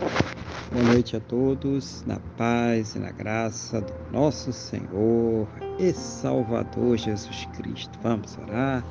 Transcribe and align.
Boa 0.00 0.84
noite 0.92 1.16
a 1.16 1.20
todos, 1.20 2.04
na 2.04 2.18
paz 2.36 2.96
e 2.96 2.98
na 2.98 3.12
graça 3.12 3.80
do 3.80 3.92
nosso 4.10 4.52
Senhor 4.52 5.46
e 5.78 5.92
Salvador 5.92 6.96
Jesus 6.96 7.46
Cristo. 7.56 7.96
Vamos 8.02 8.36
orar, 8.38 8.84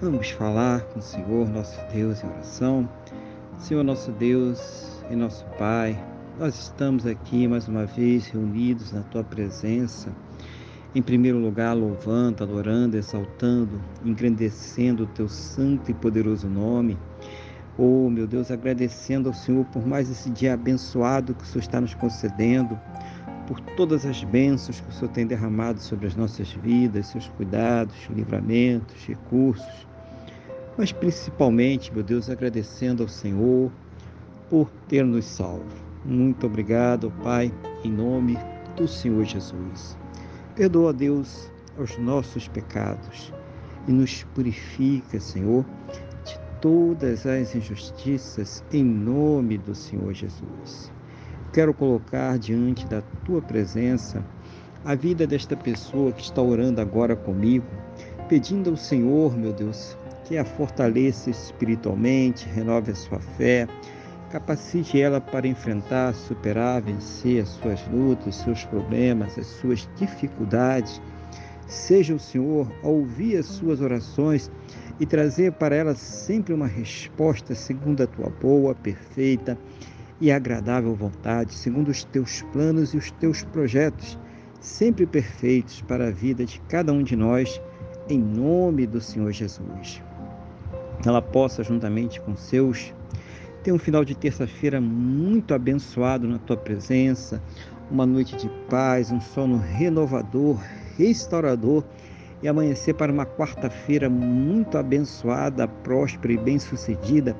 vamos 0.00 0.30
falar 0.30 0.82
com 0.82 1.00
o 1.00 1.02
Senhor, 1.02 1.48
nosso 1.48 1.76
Deus, 1.92 2.22
em 2.22 2.28
oração. 2.28 2.88
Senhor, 3.58 3.82
nosso 3.82 4.12
Deus 4.12 5.02
e 5.10 5.16
nosso 5.16 5.44
Pai, 5.58 6.00
nós 6.38 6.56
estamos 6.56 7.04
aqui 7.04 7.48
mais 7.48 7.66
uma 7.66 7.84
vez 7.84 8.28
reunidos 8.28 8.92
na 8.92 9.02
Tua 9.02 9.24
presença. 9.24 10.12
Em 10.94 11.02
primeiro 11.02 11.38
lugar, 11.38 11.74
louvando, 11.74 12.44
adorando, 12.44 12.96
exaltando, 12.96 13.80
engrandecendo 14.04 15.02
o 15.02 15.06
Teu 15.06 15.28
santo 15.28 15.90
e 15.90 15.94
poderoso 15.94 16.48
nome 16.48 16.96
Oh, 17.78 18.10
meu 18.10 18.26
Deus, 18.26 18.50
agradecendo 18.50 19.30
ao 19.30 19.34
Senhor 19.34 19.64
por 19.66 19.86
mais 19.86 20.10
esse 20.10 20.28
dia 20.28 20.52
abençoado 20.52 21.34
que 21.34 21.42
o 21.42 21.46
Senhor 21.46 21.62
está 21.62 21.80
nos 21.80 21.94
concedendo, 21.94 22.78
por 23.46 23.58
todas 23.76 24.04
as 24.04 24.22
bênçãos 24.24 24.78
que 24.80 24.90
o 24.90 24.92
Senhor 24.92 25.10
tem 25.10 25.26
derramado 25.26 25.80
sobre 25.80 26.06
as 26.06 26.14
nossas 26.14 26.52
vidas, 26.52 27.06
seus 27.06 27.28
cuidados, 27.28 27.96
livramentos, 28.10 29.06
recursos. 29.06 29.86
Mas 30.76 30.92
principalmente, 30.92 31.92
meu 31.92 32.02
Deus, 32.02 32.28
agradecendo 32.28 33.02
ao 33.02 33.08
Senhor 33.08 33.72
por 34.50 34.70
ter 34.86 35.04
nos 35.04 35.24
salvo. 35.24 35.64
Muito 36.04 36.46
obrigado, 36.46 37.10
Pai, 37.22 37.52
em 37.82 37.90
nome 37.90 38.36
do 38.76 38.86
Senhor 38.86 39.24
Jesus. 39.24 39.96
Perdoa, 40.54 40.92
Deus, 40.92 41.50
os 41.78 41.96
nossos 41.96 42.48
pecados 42.48 43.32
e 43.88 43.92
nos 43.92 44.24
purifica, 44.34 45.18
Senhor, 45.18 45.64
todas 46.62 47.26
as 47.26 47.56
injustiças 47.56 48.64
em 48.72 48.84
nome 48.84 49.58
do 49.58 49.74
Senhor 49.74 50.14
Jesus. 50.14 50.92
Quero 51.52 51.74
colocar 51.74 52.38
diante 52.38 52.86
da 52.86 53.02
tua 53.26 53.42
presença 53.42 54.24
a 54.84 54.94
vida 54.94 55.26
desta 55.26 55.56
pessoa 55.56 56.12
que 56.12 56.22
está 56.22 56.40
orando 56.40 56.80
agora 56.80 57.16
comigo, 57.16 57.66
pedindo 58.28 58.70
ao 58.70 58.76
Senhor, 58.76 59.36
meu 59.36 59.52
Deus, 59.52 59.98
que 60.24 60.38
a 60.38 60.44
fortaleça 60.44 61.30
espiritualmente, 61.30 62.48
renove 62.48 62.92
a 62.92 62.94
sua 62.94 63.18
fé, 63.18 63.66
capacite 64.30 65.00
ela 65.00 65.20
para 65.20 65.48
enfrentar, 65.48 66.14
superar, 66.14 66.80
vencer 66.80 67.42
as 67.42 67.48
suas 67.48 67.84
lutas, 67.88 68.36
seus 68.36 68.64
problemas, 68.64 69.36
as 69.36 69.46
suas 69.46 69.88
dificuldades. 69.96 71.02
Seja 71.66 72.14
o 72.14 72.18
Senhor 72.18 72.70
a 72.82 72.88
ouvir 72.88 73.36
as 73.36 73.46
suas 73.46 73.80
orações 73.80 74.50
e 75.00 75.06
trazer 75.06 75.52
para 75.52 75.74
ela 75.74 75.94
sempre 75.94 76.52
uma 76.52 76.66
resposta 76.66 77.54
segundo 77.54 78.02
a 78.02 78.06
tua 78.06 78.28
boa, 78.28 78.74
perfeita 78.74 79.58
e 80.20 80.30
agradável 80.30 80.94
vontade, 80.94 81.54
segundo 81.54 81.88
os 81.88 82.04
teus 82.04 82.42
planos 82.52 82.94
e 82.94 82.96
os 82.96 83.10
teus 83.10 83.42
projetos, 83.42 84.18
sempre 84.60 85.04
perfeitos 85.06 85.80
para 85.82 86.08
a 86.08 86.10
vida 86.10 86.44
de 86.44 86.60
cada 86.68 86.92
um 86.92 87.02
de 87.02 87.16
nós, 87.16 87.60
em 88.08 88.18
nome 88.18 88.86
do 88.86 89.00
Senhor 89.00 89.32
Jesus. 89.32 90.00
Ela 91.04 91.20
possa, 91.20 91.64
juntamente 91.64 92.20
com 92.20 92.36
seus, 92.36 92.94
ter 93.62 93.72
um 93.72 93.78
final 93.78 94.04
de 94.04 94.14
terça-feira 94.14 94.80
muito 94.80 95.54
abençoado 95.54 96.28
na 96.28 96.38
tua 96.38 96.56
presença, 96.56 97.42
uma 97.90 98.06
noite 98.06 98.36
de 98.36 98.48
paz, 98.68 99.10
um 99.10 99.20
sono 99.20 99.56
renovador, 99.58 100.60
restaurador 101.02 101.84
e 102.42 102.48
amanhecer 102.48 102.94
para 102.94 103.12
uma 103.12 103.26
quarta-feira 103.26 104.08
muito 104.08 104.78
abençoada, 104.78 105.66
próspera 105.66 106.32
e 106.32 106.38
bem-sucedida, 106.38 107.36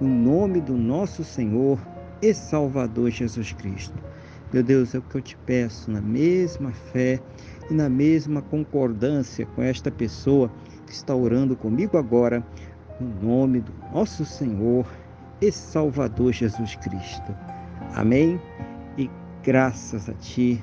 no 0.00 0.08
nome 0.08 0.60
do 0.60 0.76
nosso 0.76 1.22
Senhor 1.22 1.78
e 2.20 2.32
Salvador 2.32 3.10
Jesus 3.10 3.52
Cristo. 3.52 3.94
Meu 4.52 4.62
Deus, 4.62 4.94
é 4.94 4.98
o 4.98 5.02
que 5.02 5.16
eu 5.16 5.20
te 5.22 5.36
peço, 5.46 5.90
na 5.90 6.00
mesma 6.00 6.72
fé 6.72 7.20
e 7.70 7.74
na 7.74 7.88
mesma 7.88 8.42
concordância 8.42 9.46
com 9.46 9.62
esta 9.62 9.90
pessoa 9.90 10.50
que 10.86 10.92
está 10.92 11.14
orando 11.14 11.56
comigo 11.56 11.96
agora, 11.96 12.44
no 13.00 13.08
nome 13.26 13.60
do 13.60 13.72
nosso 13.92 14.24
Senhor 14.24 14.86
e 15.40 15.50
Salvador 15.50 16.32
Jesus 16.32 16.76
Cristo. 16.76 17.34
Amém? 17.94 18.40
E 18.98 19.10
graças 19.42 20.08
a 20.08 20.12
Ti, 20.14 20.62